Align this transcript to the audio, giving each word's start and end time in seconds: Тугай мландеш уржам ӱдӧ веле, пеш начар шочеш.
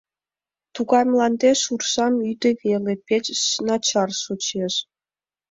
Тугай 0.75 1.03
мландеш 1.11 1.59
уржам 1.73 2.13
ӱдӧ 2.29 2.49
веле, 2.61 2.93
пеш 3.07 3.27
начар 3.67 4.09
шочеш. 4.23 4.73